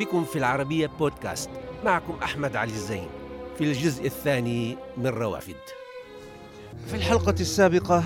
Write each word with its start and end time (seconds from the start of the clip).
بكم 0.00 0.24
في 0.24 0.38
العربية 0.38 0.90
بودكاست. 0.98 1.50
معكم 1.84 2.14
أحمد 2.22 2.56
علي 2.56 2.72
الزين. 2.72 3.08
في 3.58 3.64
الجزء 3.64 4.06
الثاني 4.06 4.76
من 4.96 5.06
روافد. 5.06 5.56
في 6.86 6.94
الحلقة 6.94 7.34
السابقة 7.40 8.04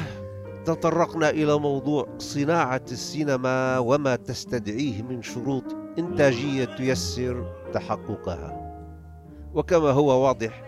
تطرقنا 0.65 1.31
إلى 1.31 1.59
موضوع 1.59 2.09
صناعة 2.19 2.83
السينما 2.93 3.79
وما 3.79 4.17
تستدعيه 4.17 5.03
من 5.03 5.23
شروط 5.23 5.65
إنتاجية 5.99 6.65
تيسر 6.65 7.53
تحققها. 7.73 8.77
وكما 9.55 9.91
هو 9.91 10.27
واضح 10.27 10.65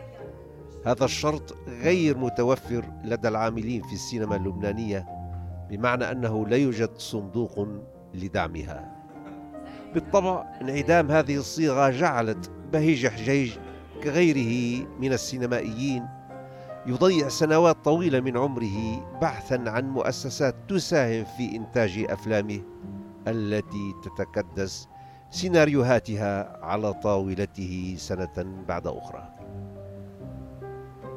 هذا 0.86 1.04
الشرط 1.04 1.56
غير 1.68 2.18
متوفر 2.18 2.84
لدى 3.04 3.28
العاملين 3.28 3.82
في 3.82 3.92
السينما 3.92 4.36
اللبنانية 4.36 5.06
بمعنى 5.70 6.10
أنه 6.10 6.46
لا 6.46 6.56
يوجد 6.56 6.90
صندوق 6.98 7.68
لدعمها. 8.14 8.95
بالطبع 9.94 10.44
انعدام 10.62 11.10
هذه 11.10 11.36
الصيغة 11.36 11.90
جعلت 11.90 12.50
بهيج 12.72 13.06
حجيج 13.06 13.52
كغيره 14.02 14.86
من 15.00 15.12
السينمائيين. 15.12 16.06
يضيع 16.86 17.28
سنوات 17.28 17.76
طويلة 17.84 18.20
من 18.20 18.36
عمره 18.36 19.08
بحثا 19.20 19.64
عن 19.66 19.90
مؤسسات 19.90 20.54
تساهم 20.68 21.24
في 21.24 21.56
إنتاج 21.56 22.06
أفلامه 22.10 22.60
التي 23.28 23.94
تتكدس 24.04 24.88
سيناريوهاتها 25.30 26.64
على 26.64 26.92
طاولته 26.92 27.94
سنة 27.98 28.64
بعد 28.68 28.86
أخرى. 28.86 29.28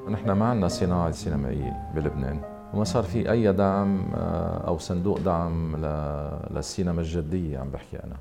نحن 0.10 0.32
ما 0.32 0.46
عندنا 0.46 0.68
صناعة 0.68 1.12
سينمائية 1.12 1.92
بلبنان 1.96 2.42
وما 2.74 2.84
صار 2.84 3.04
في 3.04 3.32
أي 3.32 3.54
دعم 3.54 4.12
آه، 4.16 4.68
أو 4.68 4.78
صندوق 4.78 5.20
دعم 5.20 5.76
للسينما 6.52 7.02
الجدية 7.02 7.60
عم 7.60 7.70
بحكي 7.72 7.98
أنا. 7.98 8.16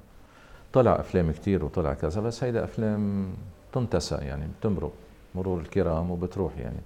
طلع 0.72 1.00
أفلام 1.00 1.30
كتير 1.30 1.64
وطلع 1.64 1.94
كذا 1.94 2.20
بس 2.20 2.44
هيدا 2.44 2.64
أفلام 2.64 3.28
تنتسى 3.72 4.14
يعني 4.14 4.48
بتمرق 4.60 4.92
مرور 5.34 5.60
الكرام 5.60 6.10
وبتروح 6.10 6.58
يعني. 6.58 6.80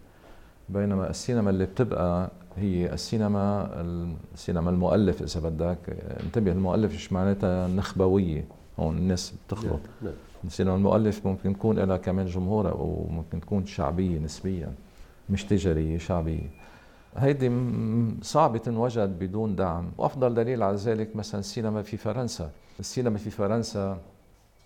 بينما 0.69 1.11
السينما 1.11 1.51
اللي 1.51 1.65
بتبقى 1.65 2.31
هي 2.57 2.93
السينما 2.93 3.71
السينما 4.35 4.71
المؤلف 4.71 5.23
إذا 5.23 5.49
بدك. 5.49 5.79
انتبه 6.25 6.53
المؤلف 6.53 6.95
مش 6.95 7.13
معناتها؟ 7.13 7.69
نخبوية. 7.69 8.45
هون 8.79 8.97
الناس 8.97 9.35
بتخلط 9.47 9.67
نعم. 9.73 9.81
نعم. 10.03 10.13
السينما 10.45 10.75
المؤلف 10.75 11.27
ممكن 11.27 11.53
تكون 11.53 11.79
لها 11.79 11.97
كمان 11.97 12.27
جمهور 12.27 12.71
أو 12.71 13.07
ممكن 13.11 13.41
تكون 13.41 13.67
شعبية 13.67 14.19
نسبيا 14.19 14.73
مش 15.31 15.45
تجارية 15.45 15.99
شعبية. 15.99 16.51
هيدي 17.17 17.51
صعبة 18.23 18.59
تنوجد 18.59 19.19
بدون 19.19 19.57
دعم. 19.57 19.91
وأفضل 19.99 20.35
دليل 20.35 20.63
على 20.63 20.77
ذلك 20.77 21.17
مثلا 21.17 21.41
السينما 21.41 21.83
في 21.83 21.97
فرنسا. 21.97 22.51
السينما 22.81 23.19
في 23.19 23.31
فرنسا 23.31 23.99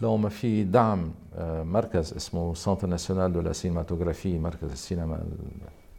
لو 0.00 0.16
ما 0.16 0.28
في 0.28 0.64
دعم 0.64 1.10
آه، 1.36 1.62
مركز 1.62 2.14
اسمه 2.14 2.54
Centre 2.54 2.86
national 2.86 3.32
de 3.32 3.40
la 3.40 3.52
cinématographie 3.52 4.38
مركز 4.38 4.70
السينما 4.72 5.18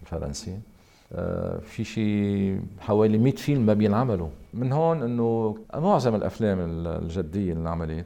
الفرنسي. 0.01 0.59
آه، 1.13 1.57
في 1.59 1.83
شيء 1.83 2.61
حوالي 2.79 3.17
100 3.17 3.35
فيلم 3.35 3.65
ما 3.65 3.73
بينعملوا. 3.73 4.29
من 4.53 4.71
هون 4.71 5.03
إنه 5.03 5.57
معظم 5.73 6.15
الأفلام 6.15 6.57
الجدية 6.87 7.51
اللي 7.51 7.61
انعملت 7.61 8.05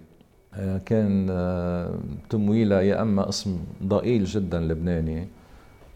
آه، 0.53 0.77
كان 0.77 1.27
تمويلها 2.29 2.81
يا 2.81 3.01
إما 3.01 3.29
اسم 3.29 3.59
ضئيل 3.83 4.23
جدا 4.25 4.59
لبناني 4.59 5.27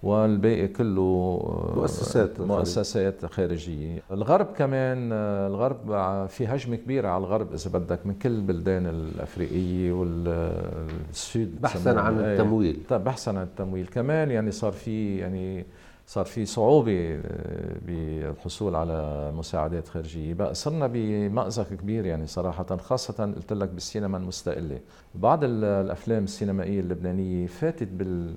والباقي 0.05 0.67
كله 0.67 1.01
آه، 1.01 1.73
مؤسسات 1.75 2.41
مؤسسات 2.41 3.25
خارجية. 3.25 4.01
الغرب 4.11 4.45
كمان 4.45 5.09
آه، 5.13 5.47
الغرب 5.47 5.77
في 6.27 6.47
هجمة 6.47 6.75
كبيرة 6.75 7.07
على 7.07 7.17
الغرب 7.23 7.53
إذا 7.53 7.69
بدك 7.79 8.05
من 8.05 8.13
كل 8.13 8.29
البلدان 8.29 8.85
الأفريقية 8.87 9.91
والسود 9.91 11.61
بحثا 11.61 11.89
عن 11.89 12.19
إيه. 12.19 12.33
التمويل. 12.33 12.77
طيب 12.89 13.03
بحثا 13.03 13.29
عن 13.29 13.43
التمويل. 13.43 13.85
كمان 13.87 14.31
يعني 14.31 14.51
صار 14.51 14.71
في 14.71 15.17
يعني 15.17 15.65
صار 16.07 16.25
في 16.25 16.45
صعوبة 16.45 17.15
آه، 17.25 17.75
بالحصول 17.87 18.75
على 18.75 19.31
مساعدات 19.37 19.87
خارجية. 19.87 20.33
بقى 20.33 20.53
صرنا 20.55 20.87
بمأزق 20.93 21.69
كبير 21.73 22.05
يعني 22.05 22.27
صراحة 22.27 22.77
خاصة 22.77 23.33
قلت 23.35 23.53
لك 23.53 23.69
بالسينما 23.69 24.17
المستقلة. 24.17 24.79
بعض 25.15 25.39
الأفلام 25.43 26.23
السينمائية 26.23 26.79
اللبنانية 26.79 27.47
فاتت 27.47 27.87
بال 27.87 28.33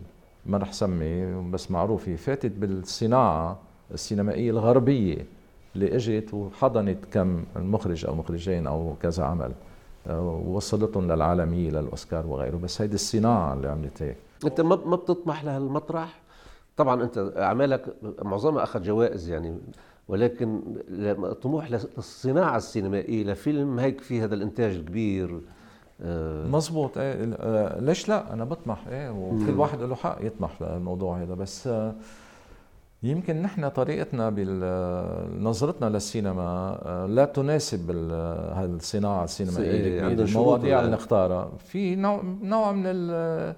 ما 0.49 0.59
رح 0.59 0.73
سمي 0.73 1.43
بس 1.51 1.71
معروفة 1.71 2.17
فاتت 2.17 2.53
بالصناعة 2.53 3.59
السينمائية 3.95 4.51
الغربية 4.51 5.27
اللي 5.75 5.97
إجت 5.97 6.35
وحضنت 6.35 7.05
كم 7.13 7.45
مخرج 7.57 8.07
أو 8.07 8.15
مخرجين 8.15 8.67
أو 8.67 8.95
كذا 9.03 9.25
عمل 9.25 9.53
ووصلتهم 10.11 11.13
للعالمية 11.13 11.71
للأوسكار 11.71 12.27
وغيره. 12.27 12.57
بس 12.57 12.81
هيدي 12.83 12.95
الصناعة 12.95 13.55
اللي 13.55 13.69
عملت 13.69 14.03
هيك. 14.03 14.17
أنت 14.45 14.61
ما 14.61 14.97
بتطمح 14.97 15.45
لهالمطرح؟ 15.45 16.21
طبعا 16.77 17.03
أنت 17.03 17.33
أعمالك 17.37 17.95
معظمها 18.23 18.63
أخذ 18.63 18.83
جوائز 18.83 19.29
يعني 19.29 19.59
ولكن 20.09 20.61
طموح 21.43 21.71
للصناعة 21.71 22.57
السينمائية 22.57 23.25
لفيلم 23.25 23.79
هيك 23.79 24.01
في 24.01 24.21
هذا 24.21 24.35
الإنتاج 24.35 24.75
الكبير. 24.75 25.31
آه، 25.35 25.41
مزبوط 26.51 26.99
إيه 26.99 27.37
آه، 27.41 27.81
ليش 27.81 28.09
لا؟ 28.09 28.33
أنا 28.33 28.45
بطمح. 28.45 28.87
إيه 28.89 29.11
وكل 29.11 29.59
واحد 29.59 29.83
له 29.83 29.95
حق 29.95 30.19
يطمح 30.21 30.63
للموضوع 30.63 31.23
هذا. 31.23 31.35
بس 31.35 31.67
آه، 31.67 31.95
يمكن 33.03 33.43
نحن 33.43 33.69
طريقتنا 33.69 34.31
نظرتنا 35.41 35.87
للسينما 35.87 37.07
لا 37.09 37.25
تناسب 37.25 37.91
هالصناعه 38.55 39.25
السينمائية 39.25 40.07
المواضيع 40.09 40.81
اللي 40.81 40.93
نختارها 40.93 41.51
في 41.59 41.97
نوع 41.97 42.23
نوع 42.43 42.73
من 42.73 42.83
ال 42.87 43.55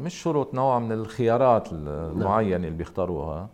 مش 0.00 0.14
شروط 0.14 0.54
نوع 0.54 0.78
من 0.78 0.92
الخيارات 0.92 1.72
نعم. 1.72 1.82
المعينة 1.88 2.56
اللي 2.66 2.78
بيختاروها. 2.78 3.48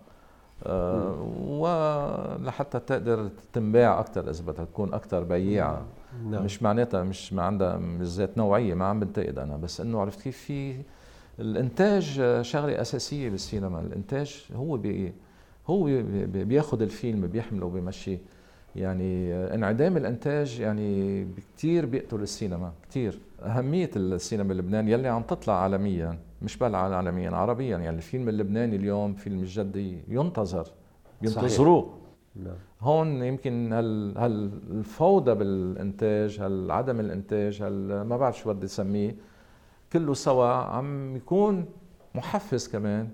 ولحتى 1.49 2.79
تقدر 2.79 3.29
تنباع 3.53 4.01
أكثر 4.01 4.31
إذا 4.31 4.45
بدها 4.45 4.65
تكون 4.65 4.95
أكثر 4.95 5.23
بياعة. 5.23 5.83
نعم. 6.25 6.45
مش 6.45 6.63
معناتها 6.63 7.03
مش 7.03 7.33
ما 7.33 7.43
عندها 7.43 7.77
مش 7.77 8.07
ذات 8.07 8.39
نوعية 8.39 8.75
ما 8.75 8.85
عم 8.85 9.01
بنتقد 9.01 9.39
أنا. 9.39 9.57
بس 9.57 9.81
إنه 9.81 10.01
عرفت 10.01 10.23
كيف 10.23 10.37
في 10.39 10.75
الإنتاج 11.39 12.23
شغلة 12.43 12.81
أساسية 12.81 13.31
بالسينما. 13.31 13.81
الإنتاج 13.81 14.47
هو 14.55 14.77
بي 14.77 15.13
هو 15.67 16.03
بياخذ 16.27 16.83
الفيلم 16.83 17.27
بيحمله 17.27 17.67
وبيمشيه 17.67 18.19
يعني 18.77 19.35
انعدام 19.35 19.97
الإنتاج 19.97 20.61
يعني 20.61 21.27
كثير 21.57 21.87
بيقتل 21.87 22.21
السينما 22.23 22.73
كثير 22.91 23.19
أهمية 23.43 23.91
السينما 23.97 24.53
اللبناني 24.53 24.93
يلي 24.93 25.09
عم 25.09 25.23
تطلع 25.23 25.63
عالميا 25.63 26.19
مش 26.43 26.57
بل 26.59 26.75
عالميا 26.75 27.31
عربيا. 27.31 27.79
يعني 27.79 27.97
الفيلم 27.97 28.29
اللبناني 28.29 28.77
اليوم 28.77 29.15
فيلم 29.15 29.41
الجدي 29.41 29.99
ينتظر 30.09 30.69
بينتظروه 31.23 31.96
نعم. 32.45 32.57
هون 32.81 33.23
يمكن 33.23 33.73
هال 33.73 34.19
هالفوضى 34.19 35.35
بالإنتاج 35.35 36.41
هال 36.41 36.71
عدم 36.71 37.01
الإنتاج 37.01 37.63
هال 37.63 38.03
ما 38.03 38.17
بعرف 38.17 38.39
شو 38.39 38.53
بدي 38.53 38.67
أسميه 38.67 39.17
كله 39.93 40.15
سوا 40.15 40.47
عم 40.47 41.17
يكون 41.17 41.65
محفز 42.15 42.69
كمان 42.69 43.09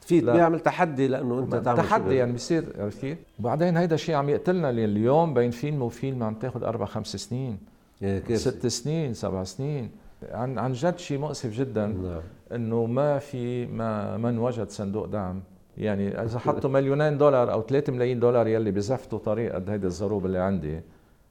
في 0.00 0.20
بيعمل 0.20 0.60
تحدي 0.60 1.08
لأنه 1.08 1.38
أنت 1.38 1.54
تعمل 1.54 1.78
تحدي 1.78 2.14
يعني 2.14 2.32
بصير 2.32 2.64
عرفت 2.78 3.00
كيف؟ 3.00 3.18
وبعدين 3.38 3.76
هيدا 3.76 3.94
الشيء 3.94 4.14
عم 4.14 4.28
يقتلنا 4.28 4.70
اليوم 4.70 5.34
بين 5.34 5.50
فيلم 5.50 5.82
وفيلم 5.82 6.22
عم 6.22 6.34
تاخذ 6.34 6.64
أربع 6.64 6.84
خمس 6.84 7.16
سنين 7.16 7.58
كيف؟ 8.00 8.36
ست 8.40 8.66
سنين 8.66 9.14
سبع 9.14 9.44
سنين 9.44 9.90
عن 10.30 10.58
عن 10.58 10.72
جد 10.72 10.98
شيء 10.98 11.18
مؤسف 11.18 11.50
جدا 11.50 11.86
نعم. 11.86 12.20
إنه 12.52 12.86
ما 12.86 13.18
في 13.18 13.66
ما 13.66 14.16
من 14.16 14.38
وجد 14.38 14.70
صندوق 14.70 15.06
دعم 15.06 15.42
يعني 15.76 16.22
إذا 16.22 16.38
حطوا 16.38 16.70
مليونين 16.70 17.18
دولار 17.18 17.52
أو 17.52 17.62
3 17.62 17.92
ملايين 17.92 18.20
دولار 18.20 18.46
يلي 18.48 18.70
بزفتوا 18.70 19.18
طريق 19.18 19.54
قد 19.54 19.70
هيدي 19.70 19.86
الزروب 19.86 20.26
اللي 20.26 20.38
عندي 20.38 20.80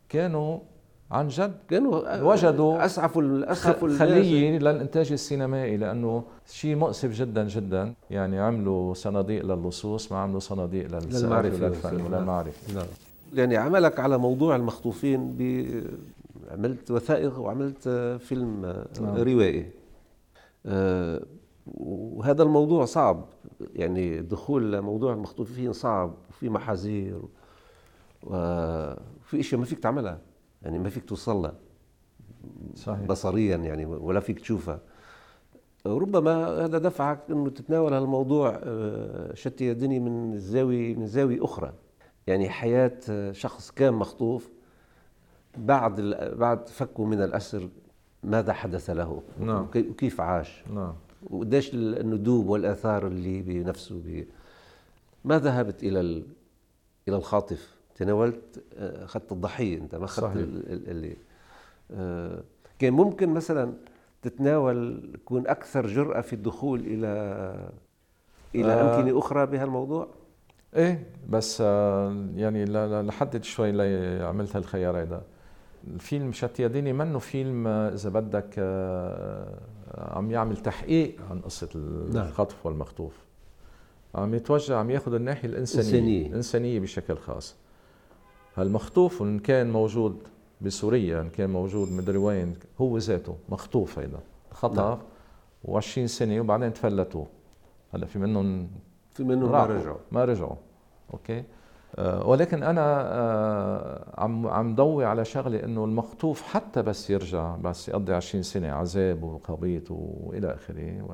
كانوا 0.10 0.60
عن 1.12 1.28
جد 1.28 1.54
كانوا 1.70 2.22
وجدوا 2.22 2.86
اسعفوا 2.86 3.52
اسعفوا 3.52 3.90
خليه 3.90 4.60
للإنتاج 4.60 5.12
السينمائي 5.12 5.78
لأنه 5.78 6.24
شيء 6.48 6.76
مؤسف 6.76 7.12
جدا 7.12 7.48
جدا. 7.48 7.94
يعني 8.10 8.40
عملوا 8.40 8.94
صناديق 8.94 9.46
للصوص 9.46 10.12
ما 10.12 10.18
عملوا 10.18 10.40
صناديق 10.40 10.88
للمعرفة. 10.88 11.66
وللفن 11.66 12.02
وللمعرفة. 12.02 12.74
نعم. 12.76 12.86
يعني 13.34 13.58
عملك 13.58 14.00
على 14.00 14.18
موضوع 14.18 14.56
المخطوفين 14.56 15.36
ب 15.38 15.68
عملت 16.52 16.92
وثائق 16.92 17.40
وعملت 17.40 17.90
فيلم 18.20 18.62
نعم. 19.02 19.16
روائي. 19.16 19.66
أه 20.66 21.22
وهذا 21.68 22.44
الموضوع 22.44 22.86
صعب 22.86 23.26
يعني 23.76 24.22
دخول 24.22 24.82
موضوع 24.82 25.14
المخطوفين 25.14 25.74
صعب 25.74 26.14
وفي 26.30 26.50
محاذير 26.50 27.22
وفي 28.24 29.40
إشياء 29.40 29.60
ما 29.60 29.66
فيك 29.66 29.80
تعملها 29.80 30.22
يعني 30.62 30.80
ما 30.80 30.90
فيك 30.90 31.06
توصل 31.06 31.36
لها. 31.36 31.56
صحيح. 32.76 33.06
بصريا 33.06 33.58
يعني 33.58 33.86
ولا 33.86 34.20
فيك 34.20 34.40
تشوفها. 34.40 34.80
ربما 35.86 36.48
هذا 36.66 36.78
دفعك 36.78 37.20
إنه 37.30 37.50
تتناول 37.50 37.94
هالموضوع 37.94 38.60
آه، 38.64 39.34
شتي 39.34 39.72
الدنيا 39.72 40.00
من 40.00 40.38
زاوية 40.38 40.96
من 40.96 41.08
زاوية 41.08 41.44
أخرى. 41.44 41.74
يعني 42.28 42.50
حياة 42.50 43.32
شخص 43.32 43.72
كان 43.72 43.94
مخطوف 43.94 44.50
بعد 45.58 46.02
بعد 46.38 46.68
فكه 46.68 47.04
من 47.06 47.22
الأسر 47.22 47.70
ماذا 48.24 48.54
حدث 48.54 48.90
له؟ 48.90 49.22
نعم. 49.40 49.68
وكيف 49.76 50.22
عاش؟ 50.22 50.64
نعم. 50.74 50.94
وقديش 51.30 51.74
الندوب 51.74 52.50
والآثار 52.50 53.08
اللي 53.08 53.42
بنفسه 53.42 54.00
بي 54.00 54.28
ما 55.26 55.40
ذهبت 55.40 55.84
إلى 55.84 56.00
إلى 57.08 57.16
الخاطف. 57.16 57.76
تناولت 57.96 58.64
آه، 58.78 59.06
أخذت 59.06 59.32
الضحية 59.32 59.78
أنت 59.78 59.96
ما 59.96 60.06
أخذت 60.06 60.38
اللي 60.68 61.18
آه، 61.92 62.44
كان 62.80 62.94
ممكن 62.94 63.30
مثلا 63.30 63.74
تتناول 64.22 65.10
تكون 65.14 65.48
أكثر 65.48 65.88
جرأة 65.88 66.22
في 66.22 66.34
الدخول 66.34 66.80
إلى 66.80 67.08
إلى 68.56 68.74
آه. 68.74 69.00
أمكنة 69.00 69.20
أخرى 69.20 69.46
بهالموضوع؟ 69.46 70.08
إيه 70.76 71.06
بس 71.30 71.62
آه 71.62 72.26
يعني 72.36 72.66
لحدد 73.02 73.44
شوي 73.44 73.82
عملت 74.24 74.56
هالخيار 74.56 74.98
هيدا 74.98 75.22
الفيلم 75.88 76.32
شتياديني 76.32 76.94
منه 76.94 77.20
فيلم 77.20 77.68
آه، 77.68 77.94
إذا 77.94 78.10
بدك 78.10 78.56
آه 78.58 79.60
عم 79.98 80.32
يعمل 80.32 80.58
تحقيق 80.58 81.16
عن 81.30 81.40
قصة 81.40 81.70
نعم. 82.14 82.28
الخطف 82.28 82.66
والمخطوف. 82.66 83.14
عم 84.16 84.34
يتوجه 84.34 84.76
عم 84.76 84.92
ياخذ 84.92 85.14
الناحية 85.14 85.48
الإنسانية. 85.48 85.90
الإنسانية, 85.90 86.28
الإنسانية 86.28 86.80
بشكل 86.80 87.18
خاص. 87.18 87.56
هالمخطوف 88.56 89.22
إن 89.22 89.40
كان 89.40 89.72
موجود 89.72 90.18
بسوريا 90.62 91.22
إن 91.22 91.30
كان 91.30 91.50
موجود 91.50 91.92
مدري 91.92 92.18
وين 92.18 92.56
هو 92.82 92.98
ذاته 92.98 93.36
مخطوف 93.50 94.00
هيدا 94.00 94.20
خطف 94.52 94.78
نعم. 94.78 94.98
و20 95.68 96.06
سنة 96.06 96.40
وبعدين 96.40 96.74
تفلتوا. 96.74 97.26
هلأ 97.94 98.06
في 98.06 98.20
منهم 98.20 98.70
في 99.12 99.24
منهم 99.24 99.52
ما 99.52 99.66
رجعوا. 99.66 99.98
ما 100.12 100.26
رجعوا. 100.26 100.56
أوكي؟ 101.14 101.44
ولكن 101.98 102.64
أنا 102.64 103.12
آه 103.12 104.14
عم 104.18 104.48
عم 104.48 104.76
ضوي 104.76 105.06
على 105.06 105.26
شغله 105.26 105.64
إنه 105.64 105.86
المخطوف 105.86 106.42
حتى 106.42 106.82
بس 106.82 107.10
يرجع 107.10 107.56
بس 107.56 107.90
يقضي 107.90 108.14
20 108.14 108.44
سنة 108.44 108.72
عذاب 108.72 109.24
وقبيط 109.24 109.92
وإلى 109.92 110.54
آخره. 110.54 111.06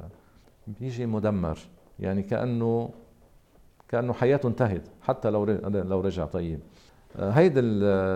بيجي 0.68 1.06
مدمر 1.06 1.58
يعني 2.00 2.24
كأنه 2.24 2.90
كأنه 3.90 4.14
حياته 4.14 4.48
انتهت 4.48 4.88
حتى 5.02 5.30
لو 5.30 5.46
لو 5.64 6.02
رجع 6.02 6.26
طيب. 6.26 6.60
آه، 7.20 7.30
هيدي 7.30 7.60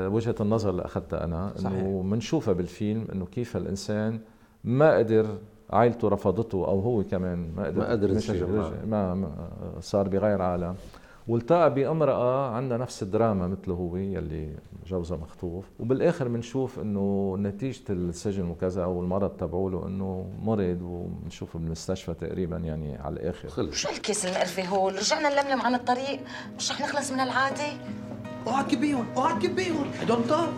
وجهة 0.07 0.35
النظر 0.41 0.69
اللي 0.69 0.85
أخذتها 0.85 1.23
أنا 1.23 1.53
إنه 1.59 2.03
بنشوفها 2.03 2.53
بالفيلم 2.53 3.07
إنه 3.13 3.25
كيف 3.25 3.57
الإنسان 3.57 4.19
ما 4.63 4.97
قدر 4.97 5.37
عائلته 5.69 6.07
رفضته 6.07 6.67
أو 6.67 6.79
هو 6.79 7.03
كمان 7.03 7.51
ما 7.55 7.65
قدر 7.65 7.77
ما 7.77 7.89
قدر 7.91 8.11
ما 9.15 9.29
صار 9.79 10.07
بغير 10.07 10.41
عالم. 10.41 10.75
والتقى 11.27 11.73
بأمرأة 11.73 12.51
عندها 12.51 12.77
نفس 12.77 13.03
الدراما 13.03 13.47
مثله 13.47 13.73
هو 13.73 13.95
يلي 13.97 14.49
جوزها 14.87 15.17
مخطوف. 15.17 15.65
وبالآخر 15.79 16.27
بنشوف 16.27 16.79
إنه 16.79 17.35
نتيجة 17.39 17.83
السجن 17.89 18.49
وكذا 18.49 18.83
أو 18.83 19.01
المرض 19.01 19.29
تبعوله 19.29 19.87
إنه 19.87 20.29
مرض 20.41 20.81
وبنشوفه 20.81 21.59
بالمستشفى 21.59 22.13
تقريبا 22.13 22.57
يعني 22.57 22.97
على 22.97 23.13
الآخر. 23.13 23.49
خلص. 23.49 23.75
شو 23.75 23.89
الكيس 23.89 24.25
المقرفة 24.25 24.65
هو؟ 24.65 24.89
رجعنا 24.89 25.29
نلملم 25.29 25.61
عن 25.61 25.75
الطريق. 25.75 26.19
مش 26.57 26.71
رح 26.71 26.81
نخلص 26.81 27.11
من 27.11 27.19
العادة؟ 27.19 27.63
اوعى 28.47 28.63
تكبيهم 28.63 29.05
اوعى 29.17 29.39
تكبيهم 29.39 29.85
هدول 30.01 30.23
طار 30.29 30.49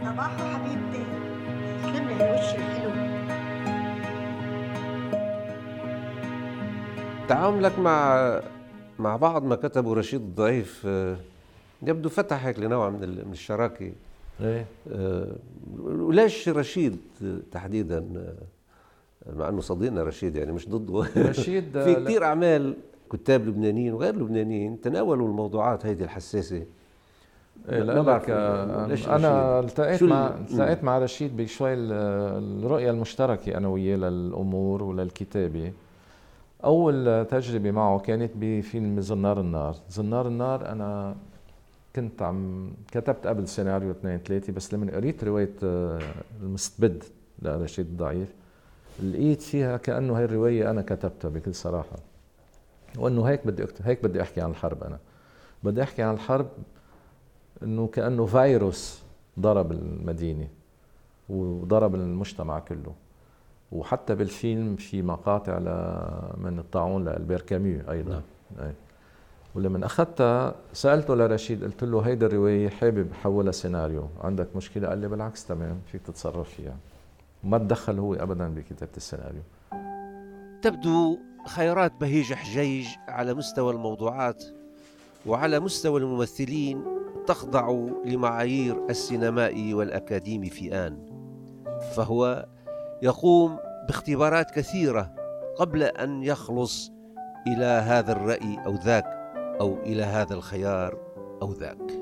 صباحو 0.00 0.44
حبيبتي. 0.44 1.04
تسلم 1.82 2.08
لي 2.08 2.14
الوش 2.14 2.54
الحلو. 2.54 2.90
تعاملك 7.28 7.78
مع 7.78 8.40
مع 8.98 9.16
بعض 9.16 9.44
ما 9.44 9.56
كتبه 9.56 9.94
رشيد 9.94 10.20
الضعيف 10.20 10.82
آه، 10.86 11.16
يبدو 11.82 12.08
فتح 12.08 12.46
هيك 12.46 12.58
لنوع 12.58 12.90
من 12.90 12.98
من 12.98 13.32
الشراكة. 13.32 13.92
إيه. 14.40 14.66
آه، 14.92 15.36
وليش 15.78 16.48
رشيد 16.48 16.98
تحديدا 17.52 17.98
آه، 18.16 19.32
مع 19.36 19.48
إنه 19.48 19.60
صديقنا 19.60 20.02
رشيد 20.02 20.36
يعني 20.36 20.52
مش 20.52 20.68
ضده. 20.68 21.06
رشيد 21.16 21.64
في 21.84 21.94
كثير 21.94 22.24
أعمال 22.24 22.76
كتاب 23.12 23.46
لبنانيين 23.46 23.92
وغير 23.92 24.16
لبنانيين 24.16 24.80
تناولوا 24.80 25.28
الموضوعات 25.28 25.86
هيدي 25.86 26.04
الحساسة. 26.04 26.62
إيه 27.68 27.82
لا 27.82 28.16
لك 28.16 28.30
أنا 29.08 29.60
التقيت 29.60 30.02
مع 30.02 30.26
التقيت 30.26 30.84
مع 30.84 30.98
رشيد 30.98 31.36
بشوي 31.36 31.74
الرؤية 31.74 32.90
المشتركة 32.90 33.56
أنا 33.56 33.68
وياه 33.68 33.96
للأمور 33.96 34.82
وللكتابة. 34.82 35.72
أول 36.64 37.26
تجربة 37.30 37.70
معه 37.70 37.98
كانت 37.98 38.32
بفيلم 38.36 39.00
زنار 39.00 39.40
النار. 39.40 39.76
زنار 39.90 40.26
النار 40.26 40.72
أنا 40.72 41.16
كنت 41.96 42.22
عم 42.22 42.70
كتبت 42.92 43.26
قبل 43.26 43.48
سيناريو 43.48 43.90
اثنين 43.90 44.18
ثلاثة 44.18 44.52
بس 44.52 44.74
لما 44.74 44.96
قريت 44.96 45.24
رواية 45.24 45.54
آه، 45.64 46.00
المستبد 46.40 47.04
لرشيد 47.42 47.86
الضعيف 47.86 48.28
لقيت 49.02 49.42
فيها 49.42 49.76
كأنه 49.76 50.18
هاي 50.18 50.24
الرواية 50.24 50.70
أنا 50.70 50.82
كتبتها 50.82 51.28
بكل 51.28 51.54
صراحة. 51.54 51.96
وإنه 52.98 53.24
هيك 53.24 53.46
بدي 53.46 53.64
أكتب 53.64 53.86
هيك 53.86 54.04
بدي 54.04 54.22
أحكي 54.22 54.40
عن 54.40 54.50
الحرب 54.50 54.84
أنا. 54.84 54.98
بدي 55.62 55.82
أحكي 55.82 56.02
عن 56.02 56.14
الحرب 56.14 56.48
إنه 57.62 57.86
كأنه 57.86 58.26
فيروس 58.26 59.02
ضرب 59.40 59.72
المدينة 59.72 60.48
وضرب 61.28 61.94
المجتمع 61.94 62.58
كله. 62.58 62.94
وحتى 63.74 64.14
بالفيلم 64.14 64.76
في 64.76 65.02
مقاطع 65.02 65.58
من 66.36 66.58
الطاعون 66.58 67.04
لألبير 67.04 67.40
كاميو 67.40 67.80
أيضا. 67.90 68.10
نعم. 68.12 68.66
أي. 68.66 68.72
ولما 69.54 69.86
اخذتها 69.86 70.54
سالته 70.72 71.14
لرشيد 71.14 71.64
قلت 71.64 71.84
له 71.84 72.00
هيدي 72.00 72.26
الرواية 72.26 72.68
حابب 72.68 73.12
حولها 73.22 73.52
سيناريو. 73.52 74.08
عندك 74.20 74.56
مشكلة؟ 74.56 74.88
قال 74.88 74.98
لي 74.98 75.08
بالعكس 75.08 75.46
تمام 75.46 75.80
فيك 75.92 76.02
تتصرف 76.02 76.48
فيها. 76.50 76.76
ما 77.44 77.58
تدخل 77.58 77.98
هو 77.98 78.14
ابدا 78.14 78.48
بكتابة 78.48 78.92
السيناريو. 78.96 79.42
تبدو 80.62 81.18
خيارات 81.46 81.92
بهيج 82.00 82.32
حجيج 82.32 82.86
على 83.08 83.34
مستوى 83.34 83.72
الموضوعات 83.72 84.44
وعلى 85.26 85.60
مستوى 85.60 86.00
الممثلين 86.00 86.84
تخضع 87.26 87.70
لمعايير 88.04 88.86
السينمائي 88.90 89.74
والأكاديمي 89.74 90.50
في 90.50 90.74
آن. 90.74 90.98
فهو 91.96 92.46
يقوم 93.02 93.58
باختبارات 93.86 94.50
كثيرة 94.50 95.14
قبل 95.56 95.82
أن 95.82 96.22
يخلص 96.22 96.92
إلى 97.46 97.64
هذا 97.64 98.12
الرأي 98.12 98.58
أو 98.66 98.74
ذاك 98.74 99.04
أو 99.60 99.78
إلى 99.82 100.02
هذا 100.02 100.34
الخيار 100.34 100.98
أو 101.42 101.52
ذاك. 101.52 101.92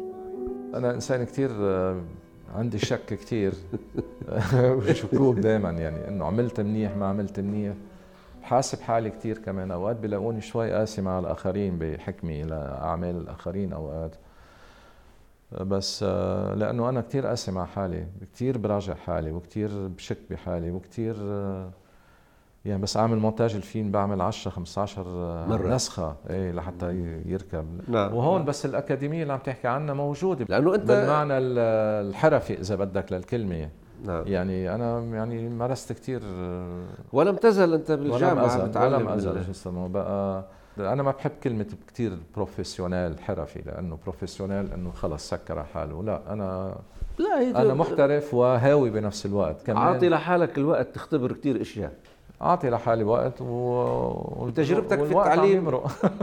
أنا 0.74 0.94
إنسان 0.94 1.24
كثير 1.24 1.50
آه، 1.60 2.02
عندي 2.54 2.78
شك 2.78 3.06
كثير 3.06 3.52
وشكوك 4.54 5.38
دائما 5.38 5.70
يعني 5.70 6.08
إنه 6.08 6.24
عملت 6.24 6.60
منيح 6.60 6.96
ما 6.96 7.06
عملت 7.06 7.40
منيح. 7.40 7.74
حاسب 8.42 8.80
حالي 8.80 9.10
كثير 9.10 9.38
كمان 9.38 9.70
أوقات 9.70 9.96
بلاقوني 9.96 10.40
شوي 10.40 10.72
قاسي 10.72 11.02
مع 11.02 11.18
الآخرين 11.18 11.78
بحكمي 11.78 12.42
لاعمال 12.42 13.16
الآخرين 13.16 13.72
أوقات. 13.72 14.16
بس 15.60 16.04
آه، 16.08 16.54
لأنه 16.54 16.88
أنا 16.88 17.00
كثير 17.00 17.26
قاسي 17.26 17.52
مع 17.52 17.64
حالي 17.64 18.06
كثير 18.34 18.58
براجع 18.58 18.94
حالي 18.94 19.32
وكثير 19.32 19.70
بشك 19.88 20.18
بحالي 20.30 20.70
وكثير 20.70 21.16
آه، 21.20 21.70
يعني 22.64 22.82
بس 22.82 22.96
أعمل 22.96 23.18
مونتاج 23.18 23.54
الفيلم 23.54 23.90
بعمل 23.90 24.20
10 24.20 24.50
15 24.50 25.04
آه، 25.06 25.46
مرة. 25.46 25.74
نسخة 25.74 26.16
إيه 26.30 26.52
لحتى 26.52 27.20
يركب 27.26 27.80
نعم. 27.88 28.14
وهون 28.14 28.44
بس 28.44 28.66
الأكاديمية 28.66 29.22
اللي 29.22 29.32
عم 29.32 29.38
تحكي 29.38 29.68
عنها 29.68 29.94
موجودة 29.94 30.46
لأنه 30.48 30.74
أنت 30.74 30.84
بالمعنى 30.84 31.38
الحرفي 31.38 32.60
إذا 32.60 32.74
بدك 32.74 33.12
للكلمة 33.12 33.68
نعم. 34.04 34.24
يعني 34.26 34.74
أنا 34.74 35.00
يعني 35.00 35.48
مارست 35.48 35.92
كثير 35.92 36.22
ولم 37.12 37.36
تزل 37.36 37.74
أنت 37.74 37.92
بالجامعة 37.92 38.42
ولم 38.44 38.44
أزل 38.44 38.78
ولم 38.78 39.08
أزل 39.08 39.44
شو 39.44 39.50
اسمه 39.50 39.88
بقى 39.88 40.44
أنا 40.78 41.02
ما 41.02 41.10
بحب 41.10 41.30
كلمة 41.42 41.66
كثير 41.88 42.18
professionnel 42.34 43.20
حرفي 43.20 43.58
لأنه 43.66 43.98
professionnel 44.02 44.72
إنه 44.72 44.90
خلص 44.90 45.30
سكر 45.30 45.64
حاله 45.64 46.02
لا 46.02 46.32
أنا 46.32 46.78
لا 47.18 47.62
أنا 47.62 47.74
محترف 47.74 48.34
وهاوي 48.34 48.90
بنفس 48.90 49.26
الوقت 49.26 49.66
كمان 49.66 49.82
أعطي 49.82 50.08
لحالك 50.08 50.58
الوقت 50.58 50.94
تختبر 50.94 51.32
كثير 51.32 51.60
أشياء 51.60 51.92
أعطي 52.42 52.70
لحالي 52.70 53.04
وقت 53.04 53.40
و... 53.40 53.44
وتجربتك 54.44 55.04
في 55.04 55.18
التعليم 55.18 55.80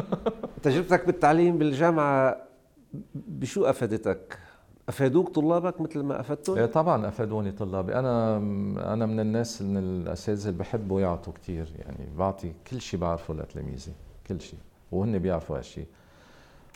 تجربتك 0.63 1.06
بالتعليم 1.06 1.58
بالجامعة 1.58 2.38
بشو 3.13 3.65
أفادتك؟ 3.65 4.39
أفادوك 4.89 5.29
طلابك 5.29 5.82
مثل 5.82 6.00
ما 6.00 6.20
افدتهم؟ 6.20 6.58
إيه 6.58 6.65
طبعا 6.65 7.08
أفادوني 7.08 7.51
طلابي، 7.51 7.96
أنا 7.96 8.38
أنا 8.94 9.06
من 9.06 9.20
الناس 9.20 9.62
من 9.62 9.77
الأساتذة 9.77 10.50
اللي 10.50 10.60
بحبوا 10.60 11.01
يعطوا 11.01 11.34
كثير 11.34 11.74
يعني 11.79 12.10
بعطي 12.18 12.53
كل 12.72 12.82
شيء 12.82 13.00
بعرفه 13.00 13.34
لتلاميذي. 13.34 13.94
كل 14.30 14.42
شيء 14.42 14.60
وهن 14.92 15.20
بيعرفوا 15.20 15.58
هالشيء. 15.58 15.86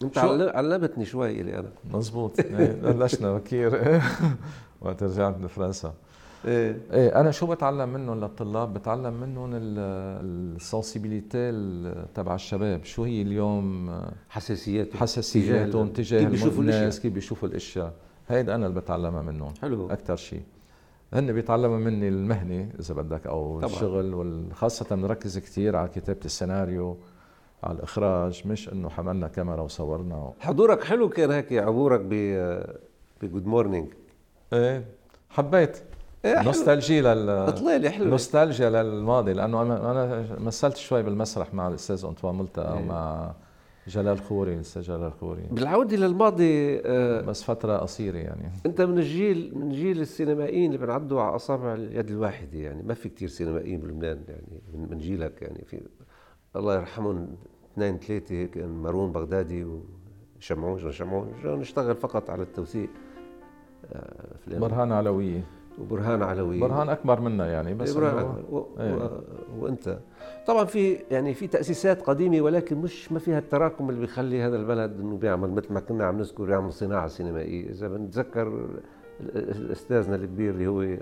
انت 0.03 0.17
علمتني 0.55 1.05
شوي 1.05 1.41
إلي 1.41 1.59
أنا. 1.59 1.69
مزبوط. 1.93 2.39
إيه، 2.39 2.71
بلشنا 2.91 3.33
بكير 3.33 4.01
وقت 4.81 5.03
رجعت 5.03 5.37
من 5.37 5.47
فرنسا 5.47 5.93
إيه. 6.45 6.77
إيه 6.91 7.19
أنا 7.19 7.31
شو 7.31 7.47
بتعلم 7.47 7.89
منهم 7.89 8.19
للطلاب؟ 8.19 8.73
بتعلم 8.73 9.13
منهم 9.13 9.49
السنسيبيليتي 9.53 11.51
تبع 12.15 12.35
الشباب. 12.35 12.83
شو 12.85 13.03
هي 13.03 13.21
اليوم؟ 13.21 13.91
حساسياتهم 14.29 14.97
حساسياتهم 14.97 15.87
تجاه 15.87 16.19
كيف 16.19 16.29
بيشوفوا 16.29 16.61
الناس 16.61 16.99
كيف 16.99 17.13
بيشوفوا 17.13 17.47
الإشياء. 17.47 17.93
هيدا 18.29 18.55
أنا 18.55 18.67
اللي 18.67 18.79
بتعلمها 18.81 19.21
منهم. 19.21 19.53
حلو. 19.61 19.89
أكثر 19.91 20.15
شيء. 20.15 20.41
هن 21.13 21.33
بيتعلموا 21.33 21.77
مني 21.77 22.07
المهنة 22.07 22.69
إذا 22.79 22.93
بدك 22.93 23.27
أو 23.27 23.59
طبعاً. 23.61 23.73
الشغل 23.73 24.13
وخاصه 24.13 24.95
بنركز 24.95 25.37
كثير 25.37 25.75
على 25.75 25.89
كتابة 25.89 26.19
السيناريو. 26.25 26.97
على 27.63 27.77
الإخراج 27.77 28.47
مش 28.47 28.69
إنه 28.69 28.89
حملنا 28.89 29.27
كاميرا 29.27 29.61
وصورنا. 29.61 30.33
حضورك 30.39 30.83
حلو 30.83 31.09
كان 31.09 31.31
هيك 31.31 31.53
عبورك 31.53 31.99
ب 31.99 32.13
ب 33.21 33.26
Good 33.26 33.45
Morning 33.45 33.87
إيه 34.53 34.85
حبيت. 35.29 35.77
إيه 36.25 36.35
حلو. 36.35 36.43
nostalgie 36.45 37.01
لل 37.01 37.29
اطلالي 37.29 37.89
حلو 37.89 38.05
نوستالجيا 38.05 38.69
للماضي 38.69 39.33
لأنه 39.33 39.61
أنا 39.61 39.91
أنا 39.91 40.25
مثلت 40.39 40.77
شوي 40.77 41.03
بالمسرح 41.03 41.53
مع 41.53 41.67
الأستاذ 41.67 42.05
أنطوان 42.05 42.35
ملتقى 42.35 42.73
إيه. 42.73 42.79
ومع 42.83 43.33
جلال 43.87 44.19
خوري 44.19 44.53
الأستاذ 44.53 44.81
جلال 44.81 45.11
خوري. 45.11 45.41
بالعودة 45.51 45.97
للماضي 45.97 46.79
آه، 46.85 47.21
بس 47.21 47.43
فترة 47.43 47.77
قصيرة 47.77 48.17
يعني. 48.17 48.51
أنت 48.65 48.81
من 48.81 48.97
الجيل 48.97 49.51
من 49.55 49.69
جيل 49.69 50.01
السينمائيين 50.01 50.73
اللي 50.73 50.85
بنعدوا 50.85 51.21
على 51.21 51.35
أصابع 51.35 51.73
اليد 51.73 52.09
الواحدة 52.09 52.59
يعني. 52.59 52.83
ما 52.83 52.93
في 52.93 53.09
كتير 53.09 53.27
سينمائيين 53.29 53.79
بلبنان 53.79 54.23
يعني 54.27 54.61
من, 54.73 54.87
من 54.91 54.97
جيلك 54.97 55.41
يعني. 55.41 55.65
في 55.65 55.81
الله 56.55 56.75
يرحمهم. 56.75 57.27
اثنين 57.73 57.97
ثلاثة 57.97 58.45
كان 58.45 58.69
مارون 58.69 59.11
بغدادي 59.11 59.67
وشمعون 60.37 60.91
شمعون؟ 60.91 61.33
نشتغل 61.45 61.95
فقط 61.95 62.29
على 62.29 62.43
التوثيق 62.43 62.89
آه، 63.93 64.35
أفلام. 64.35 64.59
برهان 64.59 64.91
علوية. 64.91 65.41
وبرهان 65.81 66.23
علوي 66.23 66.59
برهان 66.59 66.89
أكبر 66.89 67.21
منا 67.21 67.47
يعني 67.51 67.73
بس 67.73 67.93
برهان 67.93 68.33
إنه- 68.33 68.53
و... 68.53 68.57
و... 68.57 68.67
إيه. 68.79 69.11
وأنت؟ 69.59 69.99
طبعا 70.47 70.65
في 70.65 70.97
يعني 71.11 71.33
في 71.33 71.47
تأسيسات 71.47 72.01
قديمة 72.01 72.41
ولكن 72.41 72.77
مش 72.77 73.11
ما 73.11 73.19
فيها 73.19 73.39
التراكم 73.39 73.89
اللي 73.89 74.01
بيخلي 74.01 74.41
هذا 74.41 74.55
البلد 74.55 74.99
إنه 74.99 75.17
بيعمل 75.17 75.51
مثل 75.51 75.73
ما 75.73 75.79
كنا 75.79 76.05
عم 76.05 76.17
نذكر 76.17 76.49
يعمل 76.49 76.73
صناعة 76.73 77.07
سينمائية. 77.07 77.69
إذا 77.69 77.87
بنتذكر 77.87 78.69
استاذنا 79.71 80.15
الكبير 80.15 80.49
اللي 80.49 80.67
هو 80.67 80.81
جورج 80.83 80.97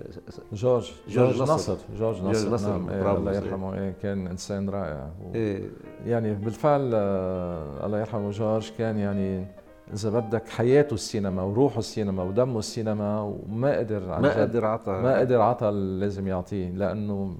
جورج 0.53 0.91
جورج 1.07 1.41
نصر. 1.41 1.53
نصر. 1.53 1.77
جورج 1.99 2.21
نصر, 2.23 2.49
نصر 2.49 2.69
نعم. 2.69 2.89
إيه 2.89 3.17
الله 3.17 3.31
نصر. 3.31 3.45
يرحمه. 3.45 3.73
إيه 3.75 3.93
كان 4.03 4.27
إنسان 4.27 4.69
رائع. 4.69 5.09
و... 5.23 5.35
إيه. 5.35 5.69
يعني 6.05 6.33
بالفعل 6.33 6.91
آه 6.93 7.85
الله 7.85 7.99
يرحمه 7.99 8.29
جورج 8.29 8.71
كان 8.77 8.97
يعني 8.97 9.45
إذا 9.93 10.09
بدك 10.09 10.47
حياته 10.49 10.93
السينما 10.93 11.43
وروحه 11.43 11.79
السينما 11.79 12.23
ودمه 12.23 12.59
السينما 12.59 13.21
وما 13.21 13.77
قدر 13.77 13.99
ما 14.19 14.41
قدر 14.41 14.65
عطى. 14.65 14.91
ما 14.91 15.19
قدر 15.19 15.41
عطى 15.41 15.71
لازم 15.71 16.27
يعطيه 16.27 16.69
لأنه 16.71 17.35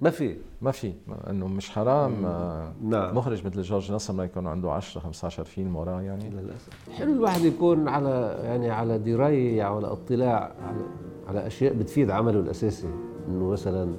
ما 0.00 0.10
في 0.10 0.36
ما 0.62 0.70
في. 0.70 0.92
إنه 1.30 1.46
مش 1.48 1.70
حرام 1.70 2.24
آه 2.24 2.72
نعم. 2.82 3.16
مخرج 3.16 3.46
مثل 3.46 3.62
جورج 3.62 3.92
نصر 3.92 4.12
ما 4.14 4.24
يكون 4.24 4.46
عنده 4.46 4.72
10 4.72 5.00
15 5.00 5.44
فيلم 5.44 5.76
وراه 5.76 6.00
يعني. 6.02 6.30
للأسف. 6.30 6.68
حلو 6.98 7.12
الواحد 7.12 7.40
يكون 7.44 7.88
على 7.88 8.40
يعني 8.44 8.70
على 8.70 8.98
دراية 8.98 9.62
أو 9.62 9.76
على 9.76 9.86
اطلاع 9.86 10.52
على 10.68 10.80
على 11.28 11.46
أشياء 11.46 11.72
بتفيد 11.74 12.10
عمله 12.10 12.40
الأساسي. 12.40 12.88
إنه 13.28 13.48
مثلا 13.48 13.94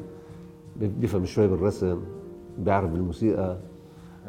بيفهم 0.76 1.26
شوي 1.26 1.48
بالرسم 1.48 2.02
بيعرف 2.58 2.90
بالموسيقى 2.90 3.58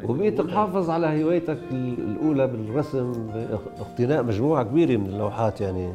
وبقيت 0.03 0.41
محافظ 0.41 0.89
على 0.89 1.23
هوايتك 1.23 1.57
ال- 1.71 1.99
الأولى 1.99 2.47
بالرسم 2.47 3.11
باقتناء 3.11 4.23
مجموعة 4.23 4.63
كبيرة 4.63 4.97
من 4.97 5.05
اللوحات 5.05 5.61
يعني. 5.61 5.93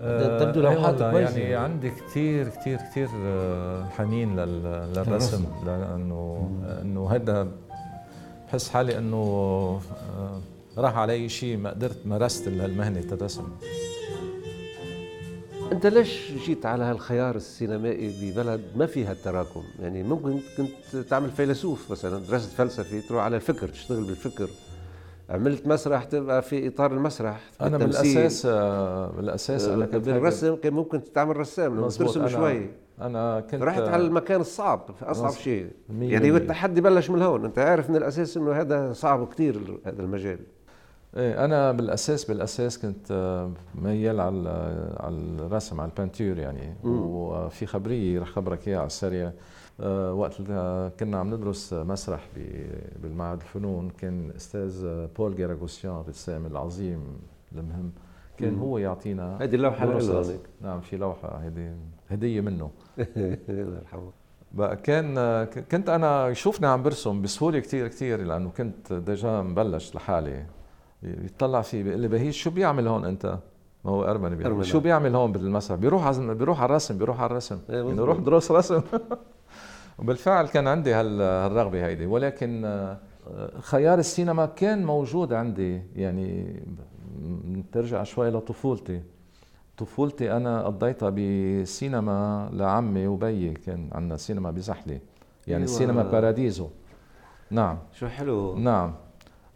تبدو 0.00 0.60
آه، 0.60 0.62
لوحات 0.74 1.00
أيوة، 1.02 1.12
كويسة. 1.12 1.38
يعني 1.38 1.54
عندي 1.54 1.90
كثير 1.90 2.48
كثير 2.48 2.78
كثير 2.78 3.08
آه، 3.26 3.84
حنين 3.84 4.36
لل- 4.36 4.92
للرسم 4.96 5.44
لأنه 5.66 6.50
إنه 6.82 7.08
هذا 7.10 7.48
بحس 8.48 8.68
حالي 8.68 8.98
إنه 8.98 9.16
آه، 10.18 10.40
راح 10.80 10.96
علي 10.96 11.28
شيء 11.28 11.56
ما 11.56 11.70
قدرت 11.70 11.96
مارست 12.06 12.48
المهنة 12.48 13.04
الرسم. 13.12 13.44
أنت 15.72 15.86
ليش 15.86 16.32
جيت 16.46 16.66
على 16.66 16.84
هالخيار 16.84 17.36
السينمائي 17.36 18.30
ببلد 18.32 18.60
ما 18.76 18.86
فيها 18.86 19.12
التراكم؟ 19.12 19.62
يعني 19.80 20.02
ممكن 20.02 20.38
كنت 20.56 20.96
تعمل 21.10 21.30
فيلسوف 21.30 21.90
مثلا 21.90 22.18
درست 22.18 22.50
فلسفة 22.52 23.00
تروح 23.08 23.22
على 23.24 23.36
الفكر 23.36 23.68
تشتغل 23.68 24.04
بالفكر. 24.04 24.48
عملت 25.30 25.66
مسرح 25.66 26.04
تبقى 26.04 26.42
في 26.42 26.68
إطار 26.68 26.92
المسرح 26.92 27.40
أنا 27.60 27.78
بالتمثيل. 27.78 28.14
بالاساس 28.14 28.46
آه، 28.46 29.10
بالاساس 29.10 29.68
أنا 29.68 29.86
كنت 29.86 30.08
بالرسم 30.08 30.56
كان 30.56 30.72
ممكن 30.72 31.12
تعمل 31.12 31.36
رسام 31.36 31.82
مزبوط، 31.82 32.14
ترسم 32.14 32.28
شوي. 32.28 32.70
أنا 33.00 33.40
كنت 33.40 33.62
رحت 33.62 33.82
على 33.82 34.02
المكان 34.06 34.40
الصعب 34.40 34.90
أصعب. 35.02 35.32
شيء. 35.32 35.70
يعني. 36.00 36.30
والتحدي 36.30 36.80
بلش 36.80 37.10
من 37.10 37.22
هون. 37.22 37.44
أنت 37.44 37.58
عارف 37.58 37.90
من 37.90 37.96
الأساس 37.96 38.36
إنه 38.36 38.52
هذا 38.52 38.92
صعب 38.92 39.28
كثير 39.28 39.80
هذا 39.86 40.02
المجال. 40.02 40.38
إيه 41.16 41.44
أنا 41.44 41.72
بالاساس 41.72 42.24
بالأساس 42.24 42.78
كنت 42.78 43.06
آه، 43.10 43.50
ميال 43.74 44.20
على 44.20 44.48
على 45.00 45.16
الرسم 45.16 45.80
على 45.80 45.90
البانتور 45.90 46.38
يعني. 46.38 46.74
وفي 46.84 47.66
خبرية 47.66 48.20
رح 48.20 48.28
خبرك 48.28 48.68
إياها 48.68 48.78
على 48.78 48.86
السريع. 48.86 49.26
آه، 49.26 49.32
وقت 50.12 50.40
اللي 50.40 50.90
كنا 51.00 51.18
عم 51.18 51.34
ندرس 51.34 51.72
مسرح 51.72 52.28
بالمعهد 53.02 53.40
الفنون 53.40 53.90
كان 53.90 54.30
أستاذ 54.36 55.06
بول 55.18 55.36
جيراغوسيان 55.36 56.00
الرسام 56.00 56.46
العظيم 56.46 57.00
المهم 57.52 57.92
كان 58.38 58.58
هو 58.58 58.78
يعطينا 58.78 59.38
هذه 59.40 59.54
اللوحه. 59.54 59.86
نعم 60.60 60.80
في 60.80 60.96
لوحة 60.96 61.38
هيدي 61.38 61.70
هدية 62.10 62.40
منه 62.40 62.70
الله 63.48 63.78
يرحمه 63.78 64.12
بقى 64.52 64.76
كان 64.76 65.44
كنت 65.44 65.88
أنا 65.88 66.28
يشوفني 66.28 66.66
عم 66.66 66.82
برسم 66.82 67.22
بسهولة 67.22 67.58
كثير 67.58 67.88
كثير 67.88 68.22
لأنه 68.22 68.50
كنت 68.50 68.92
déjà 68.92 69.42
مبلش 69.42 69.94
لحالي 69.94 70.46
يطلع 71.02 71.62
في 71.62 71.82
بيقول 71.82 72.00
لي 72.00 72.08
بهيج 72.08 72.32
شو 72.32 72.50
بيعمل 72.50 72.88
هون 72.88 73.04
أنت؟ 73.04 73.38
ما 73.84 73.90
هو 73.90 74.04
أرمني. 74.04 74.48
لي، 74.48 74.64
شو 74.64 74.80
بيعمل 74.80 75.14
هون 75.16 75.32
بالمسرح؟ 75.32 75.78
بيروح 75.78 76.06
على 76.06 76.34
بيروح 76.34 76.60
على 76.60 76.70
الرسم 76.70 76.98
بيروح 76.98 77.20
على 77.20 77.30
الرسم 77.30 77.58
إيه 77.70 77.76
يعني. 77.76 78.00
روح 78.00 78.18
دروس 78.18 78.50
رسم 78.50 78.82
وبالفعل 79.98 80.48
كان 80.48 80.68
عندي 80.68 80.92
هال- 80.94 81.20
هالرغبة 81.22 81.86
هيدي. 81.86 82.06
ولكن 82.06 82.64
آه، 82.64 82.98
خيار 83.60 83.98
السينما 83.98 84.46
كان 84.46 84.84
موجود 84.84 85.32
عندي. 85.32 85.82
يعني 85.96 86.60
ترجع 87.72 88.02
شوي 88.02 88.30
لطفولتي. 88.30 89.02
طفولتي 89.78 90.32
أنا 90.36 90.62
قضيتها 90.62 91.10
بسينما 91.10 92.48
لعمي 92.52 93.06
وبيي 93.06 93.54
كان 93.54 93.90
عندنا 93.92 94.16
سينما 94.16 94.50
بزحله 94.50 95.00
يعني 95.46 95.64
أيوة. 95.64 95.78
سينما 95.78 96.02
باراديزو. 96.02 96.68
نعم. 97.50 97.78
شو 97.92 98.06
حلو. 98.06 98.58
نعم. 98.58 98.94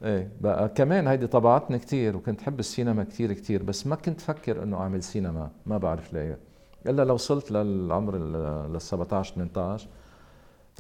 إيه 0.05 0.31
بقى 0.41 0.69
كمان 0.69 1.07
هيدي 1.07 1.27
طبعتني 1.27 1.79
كثير 1.79 2.17
وكنت 2.17 2.41
حب 2.43 2.59
السينما 2.61 3.05
كثير 3.05 3.33
كثير 3.33 3.63
بس 3.63 3.87
ما 3.87 3.97
كنت 3.97 4.21
فكر 4.21 4.63
إنه 4.63 4.77
أعمل 4.77 5.03
سينما. 5.03 5.51
ما 5.67 5.79
بعرف 5.79 6.13
ليه. 6.13 6.39
إلا 6.87 7.05
لو 7.05 7.15
وصلت 7.15 7.51
للعمر 7.53 8.17
ال 8.17 8.33
لل 8.73 8.81
17 8.81 9.35
18 9.35 9.89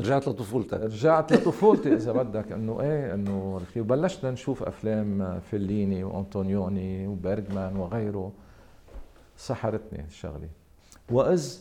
رجعت 0.00 0.28
لطفولتك. 0.28 0.80
رجعت 0.80 1.32
لطفولتي. 1.32 1.94
إذا 1.94 2.12
بدك 2.12 2.52
إنه 2.52 2.80
إيه 2.80 3.14
إنه 3.14 3.60
وبلشنا 3.76 4.30
نشوف 4.30 4.62
أفلام 4.62 5.40
فيليني 5.40 6.04
وأنطونيوني 6.04 7.06
وبرغمان 7.06 7.76
وغيره. 7.76 8.32
سحرتني 9.36 10.04
الشغلة. 10.04 10.48
وإذ 11.10 11.58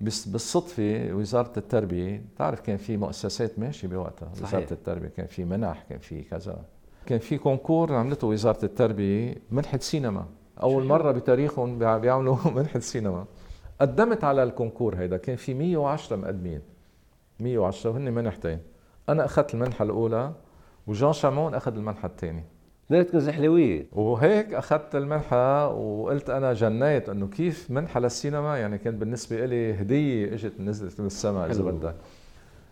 بس 0.00 0.26
بالصدفة 0.28 1.08
وزارة 1.12 1.52
التربية 1.56 2.22
تعرف 2.38 2.60
كان 2.60 2.76
في 2.76 2.96
مؤسسات 2.96 3.58
ماشية 3.58 3.88
بوقتها. 3.88 4.28
صحيح. 4.34 4.48
وزارة 4.48 4.72
التربية 4.72 5.08
كان 5.08 5.26
في 5.26 5.44
منح 5.44 5.84
كان 5.88 5.98
في 5.98 6.22
كذا. 6.22 6.64
كان 7.06 7.18
في 7.18 7.38
كونكور 7.38 7.94
عملته 7.94 8.26
وزارة 8.26 8.64
التربية 8.64 9.34
منحة 9.50 9.78
سينما. 9.78 10.26
أول 10.62 10.84
مرة 10.84 11.12
بتاريخهم 11.12 11.78
بيع- 11.78 11.98
بيعملوا 11.98 12.36
منحة 12.56 12.80
سينما. 12.80 13.24
قدمت 13.80 14.24
على 14.24 14.42
الكونكور 14.42 14.96
هيدا. 14.96 15.16
كان 15.16 15.36
في 15.36 15.54
110 15.54 16.16
مقدمين. 16.16 16.60
110 17.40 17.90
وهن 17.90 18.12
منحتين 18.12 18.58
أنا 19.08 19.24
أخذت 19.24 19.54
المنحة 19.54 19.82
الأولى 19.84 20.32
وجان 20.86 21.12
شامون 21.12 21.54
أخذ 21.54 21.74
المنحة 21.76 22.06
الثانية 22.08 22.44
اثنيناتكم 22.86 23.18
زحلوية؟ 23.18 23.86
وهيك 23.92 24.54
أخذت 24.54 24.94
المنحة 24.96 25.68
وقلت 25.68 26.30
أنا 26.30 26.52
جنيت 26.52 27.08
إنه 27.08 27.26
كيف 27.26 27.70
منحة 27.70 28.00
للسينما؟ 28.00 28.58
يعني 28.58 28.78
كانت 28.78 28.96
بالنسبة 28.96 29.46
لي 29.46 29.80
هدية 29.80 30.34
إجت 30.34 30.60
نزلت 30.60 31.00
من 31.00 31.06
السماء 31.06 31.50
إذا. 31.50 31.62
بدك. 31.62 31.94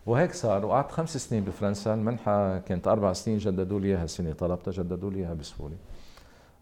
وهيك 0.05 0.33
صار 0.33 0.65
وقعدت 0.65 0.91
خمس 0.91 1.17
سنين 1.17 1.43
بفرنسا. 1.43 1.93
المنحة 1.93 2.57
كانت 2.59 2.87
أربع 2.87 3.13
سنين 3.13 3.37
جددوا 3.37 3.79
لي 3.79 3.87
إياها 3.87 4.03
السنة 4.03 4.33
طلبتها 4.33 4.71
جددوا 4.71 5.11
لي 5.11 5.19
إياها 5.19 5.33
بسهولة. 5.33 5.75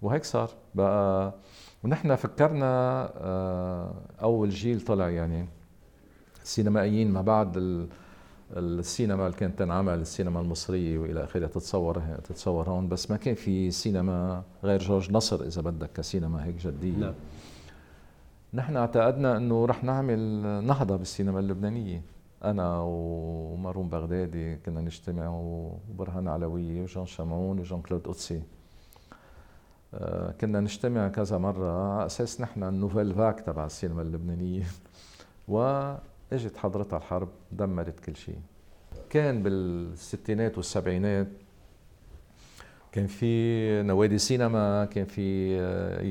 وهيك 0.02 0.24
صار. 0.24 0.50
بقى 0.76 1.34
ونحن 1.84 2.16
فكرنا 2.16 2.66
آه، 3.18 3.94
أول 4.22 4.50
جيل 4.50 4.82
طلع 4.82 5.10
يعني. 5.10 5.48
سينمائيين 6.46 7.12
ما 7.12 7.22
بعد 7.22 7.58
ال- 7.58 7.88
السينما 8.58 9.26
اللي 9.26 9.38
كانت 9.38 9.60
تنعمل 9.60 9.94
السينما 10.02 10.40
المصرية 10.42 10.98
وإلى 11.00 11.24
آخره 11.24 11.48
تتصور 11.48 12.02
تتصور 12.24 12.70
هون. 12.70 12.88
بس 12.88 13.12
ما 13.12 13.18
كان 13.18 13.36
في 13.36 13.72
سينما 13.72 14.44
غير 14.64 14.80
جورج 14.80 15.12
نصر 15.12 15.42
إذا 15.44 15.62
بدك 15.62 15.90
كسينما 15.94 16.46
هيك 16.46 16.56
جدية. 16.56 16.98
نعم. 16.98 17.14
نحن 18.54 18.78
اعتقدنا 18.78 19.38
إنه 19.38 19.66
رح 19.66 19.84
نعمل 19.84 20.20
نهضة 20.66 20.96
بالسينما 20.96 21.40
اللبنانية. 21.40 22.02
أنا 22.44 22.80
ومارون 22.82 23.90
بغدادي 23.90 24.56
كنا 24.56 24.82
نجتمع 24.82 25.30
وبرهان 25.30 26.28
علوية 26.28 26.82
وجان 26.82 27.06
شمعون 27.06 27.60
وجان 27.60 27.82
كلود 27.82 28.08
قدسي 28.08 28.42
آه، 29.94 30.32
كنا 30.42 30.60
نجتمع 30.60 31.08
كذا 31.08 31.38
مرة 31.38 31.94
على 31.98 32.06
أساس 32.06 32.42
نحن 32.42 32.64
ال 32.64 32.69
Nouvelle 32.69 33.14
Vague 33.14 33.40
تبع 33.40 33.66
السينما 33.66 34.02
اللبنانية. 34.02 34.64
وإجت 36.32 36.58
حضرتها 36.58 36.98
الحرب 36.98 37.30
دمرت 37.52 38.00
كل 38.00 38.16
شيء. 38.16 38.40
كان 39.10 39.44
بالستينات 39.44 40.58
والسبعينات 40.58 41.28
كان 42.92 43.08
في 43.08 43.82
نوادي 43.84 44.18
سينما 44.18 44.86
كان 44.86 45.06
في 45.06 45.58
آه، 45.60 46.02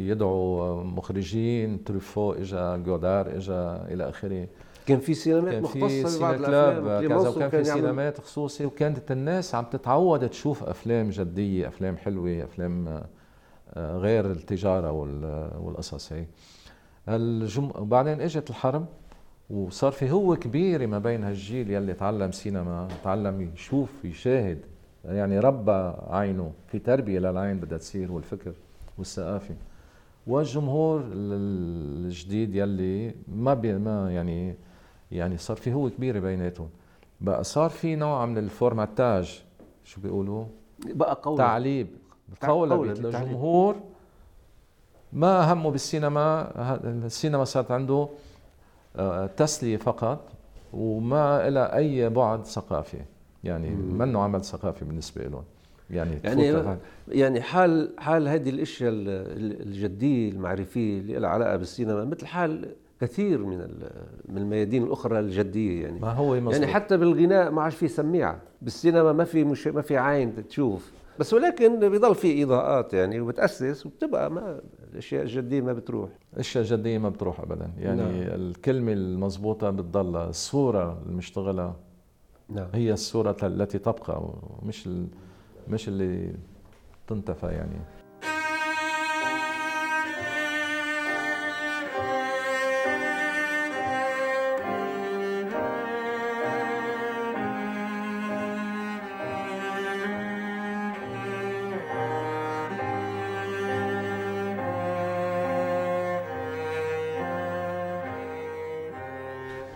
يدعوا 0.00 0.82
مخرجين 0.84 1.84
تروفو 1.84 2.32
إجا 2.32 2.76
جودار 2.76 3.36
إجا 3.36 3.86
إلى 3.90 4.08
آخره. 4.08 4.46
كان 4.86 4.98
في 5.00 5.14
سينمات 5.14 5.52
كان 5.52 5.62
مختصة 5.62 6.36
clubs 6.36 6.86
الافلام 6.86 7.08
كذا 7.08 7.28
وكان 7.28 7.50
في 7.50 7.64
سينمات 7.64 8.20
خصوصي 8.20 8.66
وكانت 8.66 9.10
الناس 9.12 9.54
عم 9.54 9.64
تتعود 9.64 10.28
تشوف 10.28 10.64
أفلام 10.64 11.10
جدية 11.10 11.68
أفلام 11.68 11.96
حلوة 11.96 12.44
أفلام 12.44 12.88
آه، 13.74 13.96
غير 13.98 14.30
التجارة 14.30 14.90
وال- 14.92 15.50
والقصص 15.60 16.12
هي. 16.12 16.24
الجم... 17.08 17.70
وبعدين 17.74 18.20
إجت 18.20 18.50
الحرب. 18.50 18.86
وصار 19.50 19.92
في 19.92 20.10
هوة 20.10 20.36
كبيرة 20.36 20.86
ما 20.86 20.98
بين 20.98 21.24
هالجيل 21.24 21.70
يلي 21.70 21.92
تعلم 21.94 22.32
سينما 22.32 22.88
تعلم 23.04 23.50
يشوف 23.54 24.04
يشاهد. 24.04 24.58
يعني 25.04 25.38
ربى 25.38 25.92
عينه. 26.10 26.52
في 26.66 26.78
تربية 26.78 27.18
للعين 27.18 27.56
بدها 27.60 27.78
تصير 27.78 28.12
والفكر 28.12 28.52
والثقافة. 28.98 29.54
والجمهور 30.26 31.00
ال- 31.00 32.04
الجديد 32.06 32.54
يلي 32.54 33.14
ما 33.28 33.54
بي 33.54 33.72
ما 33.78 34.12
يعني 34.12 34.54
يعني 35.12 35.36
صار 35.38 35.56
في 35.56 35.72
هوة 35.72 35.90
كبيرة 35.90 36.18
بيناتهم. 36.20 36.68
بقى 37.20 37.44
صار 37.44 37.70
في 37.70 37.96
نوع 37.96 38.26
من 38.26 38.38
ال 38.38 38.47
formatage. 38.47 39.42
شو 39.84 40.00
بيقولوا؟ 40.00 40.44
بقى 40.86 41.20
قولا 41.22 41.38
تعليب. 41.38 41.88
بالتعليب. 42.28 43.04
للجمهور. 43.04 43.76
ما 45.12 45.52
همه 45.52 45.70
بالسينما. 45.70 46.50
السينما 46.84 47.44
صارت 47.44 47.70
عنده 47.70 48.08
تسلية 49.36 49.76
فقط 49.76 50.28
وما 50.72 51.50
لها 51.50 51.76
أي 51.76 52.08
بعد 52.08 52.44
ثقافي. 52.46 52.98
يعني 53.44 53.70
منه 53.70 54.20
عمل 54.22 54.44
ثقافي 54.44 54.84
بالنسبة 54.84 55.24
لهم 55.24 55.42
يعني 55.90 56.18
يعني 56.24 56.76
يعني 57.08 57.40
حال 57.40 57.90
حال 57.98 58.28
هذه 58.28 58.50
الأشياء 58.50 58.90
ال- 58.92 59.08
ال- 59.08 59.66
الجدية 59.66 60.30
المعرفية 60.32 61.00
اللي 61.00 61.18
لها 61.18 61.30
علاقة 61.30 61.56
بالسينما 61.56 62.04
مثل 62.04 62.26
حال 62.26 62.68
كثير 63.00 63.38
من 63.38 63.58
من 64.28 64.38
الميادين 64.38 64.82
الأخرى 64.82 65.18
الجدية 65.20 65.82
يعني. 65.82 66.00
ما 66.00 66.10
هو 66.12 66.34
مزبوط. 66.34 66.52
يعني 66.54 66.66
حتى 66.66 66.96
بالغناء 66.96 67.50
ما 67.50 67.62
عادش 67.62 67.74
في 67.76 67.88
سميعة. 67.88 68.38
بالسينما 68.62 69.12
ما 69.12 69.24
في 69.24 69.44
مش 69.44 69.66
ما 69.66 69.82
في 69.82 69.96
عين 69.98 70.48
تشوف. 70.48 70.92
بس 71.20 71.34
ولكن 71.34 71.88
بيضل 71.88 72.14
في 72.14 72.42
إضاءات 72.42 72.94
يعني 72.94 73.20
وبتأسس 73.20 73.86
وبتبقى 73.86 74.30
ما 74.30 74.60
الاشياء 74.92 75.22
الجديه 75.22 75.60
ما 75.60 75.72
بتروح 75.72 76.10
الاشياء 76.34 76.64
الجديه 76.64 76.98
ما 76.98 77.08
بتروح 77.08 77.40
ابدا 77.40 77.70
يعني 77.78 78.02
نعم. 78.02 78.10
الكلمة 78.12 78.92
المضبوطة 78.92 79.70
بتضل 79.70 80.16
الصورة 80.16 81.02
المشتغلة 81.06 81.74
نعم 82.48 82.68
هي 82.74 82.92
الصورة 82.92 83.36
التي 83.42 83.78
تبقى 83.78 84.32
مش. 84.62 84.88
مش 85.68 85.88
اللي 85.88 86.34
تنتفى 87.06 87.46
يعني 87.46 87.76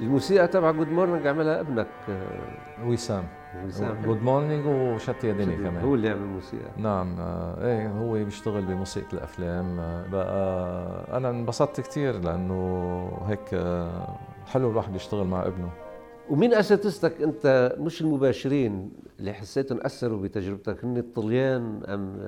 الموسيقى 0.00 0.48
تبع 0.48 0.70
Good 0.70 0.88
Morning 0.88 1.26
عملها 1.26 1.60
ابنك 1.60 1.86
آه، 2.08 2.86
وسام. 2.86 3.24
وسام. 3.66 4.02
Good 4.04 4.22
Morning 4.22 4.66
وشتي 4.66 5.24
يا 5.24 5.32
دني 5.32 5.56
كمان. 5.56 5.76
هو 5.84 5.94
اللي 5.94 6.08
عمل 6.08 6.20
الموسيقى 6.22 6.70
نعم 6.76 7.16
آه، 7.20 7.66
إيه 7.66 7.88
هو 7.88 8.12
بيشتغل 8.12 8.62
بموسيقى 8.64 9.06
الأفلام 9.12 9.80
آه، 9.80 10.06
بقى 10.06 11.16
أنا 11.16 11.30
انبسطت 11.30 11.80
كثير 11.80 12.20
لأنه 12.20 13.10
هيك 13.26 13.48
حلو 14.46 14.70
الواحد 14.70 14.94
يشتغل 14.94 15.26
مع 15.26 15.46
ابنه. 15.46 15.70
ومين 16.30 16.54
أساتذتك 16.54 17.22
أنت 17.22 17.74
مش 17.78 18.00
المباشرين 18.02 18.92
اللي 19.18 19.32
حسيتهم 19.32 19.78
أثروا 19.82 20.22
بتجربتك؟ 20.22 20.84
هن 20.84 20.96
الطليان 20.96 21.82
أم 21.88 22.18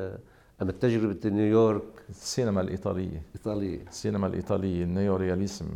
أم 0.63 0.71
تجربه 0.71 1.31
نيويورك 1.31 1.83
السينما 2.09 2.61
الإيطالية. 2.61 3.23
إيطالية. 3.37 3.83
السينما 3.89 4.27
الإيطالية 4.27 4.85
ال 4.85 5.17
néoréalisme 5.17 5.67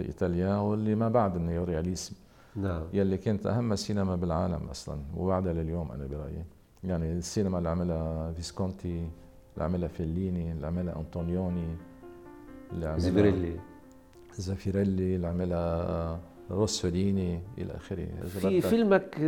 italien 0.00 0.56
واللي 0.56 0.94
ما 0.94 1.08
بعد 1.08 1.36
ال 1.36 1.64
néoréalisme 1.64 2.14
نعم. 2.56 2.82
يلي 2.92 3.16
كانت 3.16 3.46
أهم 3.46 3.76
سينما 3.76 4.16
بالعالم 4.16 4.68
أصلا 4.70 4.98
وبعدها 5.16 5.52
لليوم 5.52 5.92
أنا 5.92 6.06
برأيي. 6.06 6.44
يعني 6.84 7.12
السينما 7.12 7.58
اللي 7.58 7.68
عملها 7.68 8.32
فيسكونتي 8.32 9.08
اللي 9.54 9.64
عملها 9.64 9.88
فيليني 9.88 10.52
اللي 10.52 10.66
عملها 10.66 10.96
أنطونيوني 10.96 11.76
اللي 12.72 12.86
عملها 12.86 12.98
زيفيريلي 12.98 13.60
زافيريلي 14.38 15.16
اللي 15.16 15.26
عملها 15.26 16.20
روسوليني 16.50 17.40
إلى 17.58 17.76
آخره. 17.76 18.08
إذا 18.22 18.40
في. 18.40 18.60
فيلمك 18.60 19.18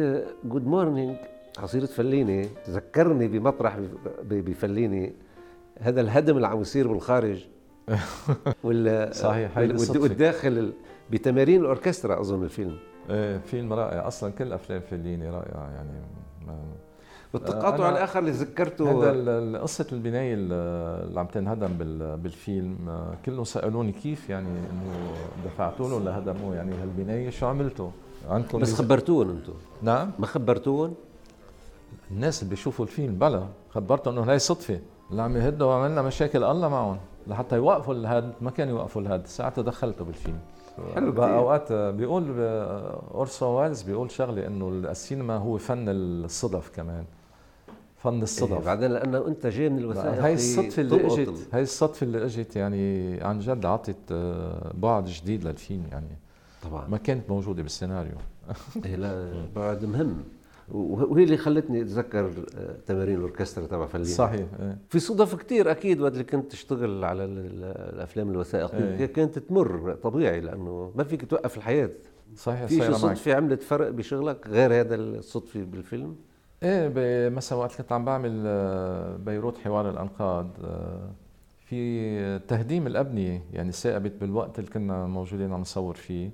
Good 0.45 0.67
Morning 0.67 1.17
ع 1.59 1.64
سيرة 1.64 1.87
فليني 1.87 2.49
تذكرني 2.67 3.29
بمطرح 3.29 3.79
بفليني 4.31 5.13
هذا 5.81 6.01
الهدم 6.01 6.37
اللي 6.37 6.47
عم 6.47 6.61
يصير 6.61 6.89
بالخارج. 6.89 7.47
وال 8.65 9.15
صحيح،. 9.15 9.59
والداخل 9.59 10.49
ال- 10.59 10.73
بتمارين 11.11 11.61
الأوركسترا 11.61 12.21
أظن 12.21 12.43
الفيلم. 12.45 12.77
إيه 13.11 13.39
فيلم 13.39 13.73
رائع. 13.73 14.07
أصلا 14.09 14.33
كل 14.33 14.53
أفلام 14.53 14.81
فيليني 14.81 15.31
رائعة 15.31 15.71
يعني 15.71 15.91
والتقاطع 17.35 17.89
الآخر 17.89 18.19
اللي 18.19 18.31
ذكرته 18.31 18.91
هذا 19.01 19.11
ال- 19.11 19.29
ال- 19.29 19.63
قصة 19.63 19.87
البناية 19.93 20.35
ال- 20.35 20.53
اللي 21.09 21.21
عم 21.21 21.27
تنهدم 21.27 21.69
بال- 21.79 22.17
بالفيلم. 22.17 22.89
آه، 22.89 23.15
كلهم 23.27 23.45
سألوني 23.45 23.93
كيف 23.93 24.31
يعني 24.31 24.49
إنه 24.49 25.13
دفعتوا 25.45 25.89
له 25.89 26.01
لهدموه 26.01 26.55
يعني 26.57 26.73
هالبناية 26.83 27.31
شو 27.31 27.47
عملتوا؟ 27.47 27.91
عندكم 28.31 28.59
بس 28.59 28.75
خبرتوهم 28.75 29.31
أنتم 29.31 29.53
نعم؟ 29.83 30.11
ما 30.19 30.27
خبرتوهم 30.27 30.95
الناس 32.11 32.43
اللي 32.43 32.51
بيشوفوا 32.51 32.85
الفيلم 32.85 33.15
بلا 33.19 33.47
خبرتهم 33.71 34.15
إنه 34.19 34.31
هاي 34.31 34.39
صدفة 34.39 34.81
اللي 35.11 35.23
عم 35.23 35.37
يهدوا 35.37 35.67
وعملنا 35.67 36.03
مشاكل 36.03 36.45
الله 36.45 36.69
معهم. 36.69 36.99
لحتى 37.27 37.57
يوقفوا 37.57 37.95
الهد 37.95 38.33
ما 38.41 38.51
كانوا 38.51 38.79
يوقفوا 38.79 39.03
الهد. 39.03 39.27
ساعتها 39.27 39.63
دخلته 39.63 40.05
بالفيلم 40.05 40.39
حلو 40.95 41.13
بقى. 41.13 41.39
أوقات 41.39 41.73
بيقول 41.73 42.35
اورسون 43.15 43.49
ويلز 43.49 43.83
بيقول 43.83 44.11
شغلة 44.11 44.47
إنه 44.47 44.69
السينما 44.69 45.37
هو 45.37 45.59
فن 45.59 45.85
الصدف 45.89 46.71
كمان. 46.77 47.05
فن 47.97 48.15
إيه 48.15 48.23
الصدف 48.23 48.67
بعدين 48.67 48.91
لأنه 48.91 49.27
أنت 49.27 49.47
جاي 49.47 49.69
من 49.69 49.79
الوثائق 49.79 50.23
هاي 50.23 50.35
الصدفة 50.35 50.83
اللي 50.83 51.07
اجت 51.07 51.29
ال- 51.29 51.37
هاي 51.53 51.63
الصدفة 51.63 52.05
اللي 52.05 52.25
إجت 52.25 52.57
يعني 52.57 53.15
عن 53.23 53.39
جد 53.39 53.67
عطت 53.67 53.97
آه، 54.13 54.71
بعد 54.75 55.05
جديد 55.05 55.45
للفيلم 55.45 55.83
يعني. 55.93 56.19
طبعا. 56.63 56.89
ما 56.89 56.97
كانت 56.99 57.31
موجودة 57.31 57.63
بالسيناريو. 57.63 58.13
إيه 58.85 58.97
لا 58.97 59.33
بعد 59.57 59.85
مهم. 59.85 60.15
وهي 60.71 61.25
اللي 61.25 61.37
خلتني 61.37 61.83
أتذكر 61.83 62.33
آه، 62.57 62.77
تمارين 62.87 63.15
الأوركسترا 63.17 63.67
تبع 63.67 63.87
فلين 63.87 64.05
صحيح 64.05 64.47
إيه. 64.61 64.79
في 64.89 64.99
صدف 64.99 65.35
كتير 65.35 65.71
أكيد 65.71 66.01
وقت 66.01 66.13
اللي 66.13 66.25
كنت 66.25 66.53
تشتغل 66.53 67.05
على 67.05 67.25
ال- 67.25 67.39
ال- 67.39 67.95
الأفلام 67.95 68.31
الوثائقية 68.31 68.97
إيه. 68.99 69.07
كانت 69.07 69.39
تمر 69.39 69.95
طبيعي 70.03 70.41
لأنه 70.41 70.93
ما 70.97 71.05
فيك 71.05 71.25
توقف 71.31 71.57
الحياة. 71.57 71.91
صحيح 72.37 72.65
في 72.65 72.75
شيء 72.75 72.93
صدفة 72.93 73.35
عملت 73.35 73.63
فرق 73.63 73.89
بشغلك 73.91 74.47
غير 74.49 74.81
هذا 74.81 74.95
الصدفة 74.95 75.61
بالفيلم؟ 75.65 76.17
إيه 76.63 77.29
مثلا 77.29 77.59
وقت 77.59 77.75
كنت 77.79 77.93
عم 77.93 78.05
بعمل 78.05 78.43
آه، 78.47 79.17
بيروت 79.17 79.59
حوار 79.59 79.91
الأنقاض 79.91 80.51
آه، 80.65 81.11
في 81.67 82.39
تهديم 82.39 82.87
الأبنية 82.87 83.43
يعني 83.53 83.73
ثاقبت 83.73 84.13
بالوقت 84.21 84.59
اللي 84.59 84.71
كنا 84.71 85.07
موجودين 85.07 85.53
عم 85.53 85.61
نصور 85.61 85.95
فيه. 85.95 86.31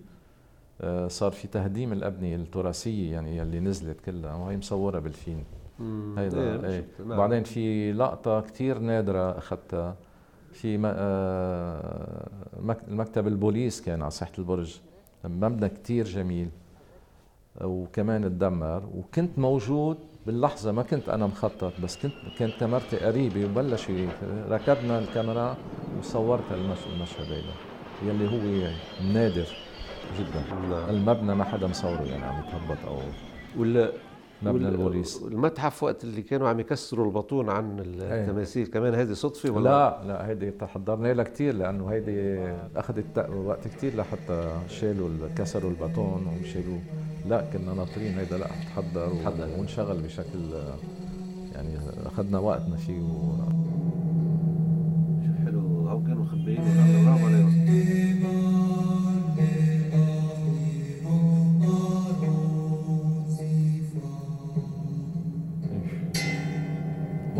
صار 1.08 1.32
في 1.32 1.48
تهديم 1.48 1.92
الأبنية 1.92 2.36
التراثية 2.36 3.12
يعني 3.12 3.42
اللي 3.42 3.60
نزلت 3.60 4.00
كلها 4.00 4.34
وهي 4.34 4.56
مصورة 4.56 4.98
بالفيلم. 4.98 5.44
هيدا 6.18 6.38
إيه، 6.40 6.64
إيه. 6.66 6.80
شفت، 6.80 7.00
نعم. 7.06 7.16
بعدين 7.18 7.42
في 7.44 7.92
لقطة 7.92 8.40
كتير 8.40 8.78
نادرة 8.78 9.38
أخذتها. 9.38 9.96
في 10.52 10.80
آه، 10.86 12.28
مك- 12.60 12.88
مكتب 12.88 13.26
البوليس 13.26 13.80
كان 13.80 14.02
على 14.02 14.10
ساحة 14.10 14.32
البرج. 14.38 14.80
مبنى 15.24 15.68
كتير 15.68 16.04
جميل 16.04 16.50
وكمان 17.64 18.22
تدمر 18.22 18.86
وكنت 18.94 19.38
موجود 19.38 19.98
باللحظة 20.26 20.72
ما 20.72 20.82
كنت 20.82 21.08
أنا 21.08 21.26
مخطط 21.26 21.80
بس 21.80 21.96
كنت 21.96 22.28
كانت 22.28 22.60
كاميرتي 22.60 22.98
قريبة 22.98 23.44
وبلش 23.44 23.90
ركبنا 24.24 24.98
الكاميرا 24.98 25.58
وصورت 25.92 26.52
المش- 26.52 26.86
المشهد 26.86 27.32
هيدا 27.32 27.56
يلي 28.00 28.26
هو 28.26 28.76
نادر. 28.98 29.48
جدا. 30.18 30.44
نعم. 30.70 30.90
المبنى 30.90 31.34
ما 31.34 31.44
حدا 31.44 31.66
مصوره 31.66 32.02
يعني 32.02 32.24
عم 32.24 32.42
يتهبط 32.44 32.78
أو 32.86 32.98
ولا 33.58 33.92
مبنى 34.42 34.68
البوليس. 34.68 35.22
المتحف 35.22 35.82
وقت 35.82 36.04
اللي 36.04 36.22
كانوا 36.22 36.48
عم 36.48 36.60
يكسروا 36.60 37.06
البطون 37.06 37.50
عن 37.50 37.76
التماثيل 37.80 38.66
كمان 38.66 38.94
هذه 38.94 39.12
صدفة 39.12 39.50
ولا؟ 39.50 39.62
لا 39.70 40.00
لا 40.06 40.26
هيدي 40.26 40.50
تحضرنا 40.50 41.12
لها 41.12 41.24
كثير 41.24 41.54
لأنه 41.54 41.88
هيدي 41.88 42.48
أخذت 42.76 43.30
وقت 43.44 43.68
كثير 43.68 43.96
لحتى 43.96 44.60
شالوا 44.68 45.08
كسروا 45.36 45.70
البطون 45.70 46.26
وشالوه 46.40 46.80
لا 47.28 47.44
كنا 47.52 47.74
ناطرين 47.74 48.18
هيدا 48.18 48.38
لا 48.38 48.46
تحضر 48.46 49.12
ونشغل 49.58 49.96
بشكل 49.96 50.52
يعني 51.54 51.78
أخذنا 52.06 52.38
وقتنا 52.38 52.76
فيه 52.76 53.00
و... 53.00 53.36
شو 55.26 55.44
حلو 55.44 55.90
أو 55.90 56.02
كانوا 56.04 56.24
مخبيين 56.24 56.60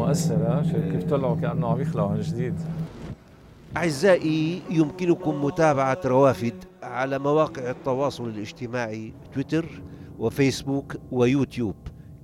مؤثرة 0.05 0.63
كيف 0.93 1.05
طلعوا 1.05 1.37
كأنه 1.37 1.69
عم 1.69 1.81
يخلقوا 1.81 2.11
عن 2.11 2.21
جديد. 2.21 2.55
أعزائي 3.77 4.63
يمكنكم 4.71 5.45
متابعة 5.45 6.01
روافد 6.05 6.55
على 6.83 7.19
مواقع 7.19 7.71
التواصل 7.71 8.29
الاجتماعي 8.29 9.13
تويتر 9.35 9.67
وفيسبوك 10.19 10.97
ويوتيوب. 11.13 11.75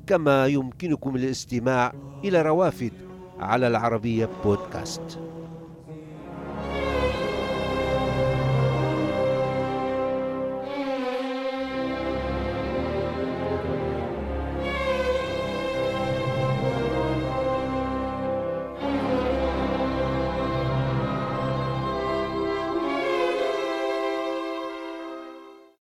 كما 0.06 0.46
يمكنكم 0.46 1.16
الاستماع 1.16 1.92
إلى 2.24 2.42
روافد 2.42 2.92
على 3.40 3.66
العربية 3.66 4.28
بودكاست. 4.44 5.18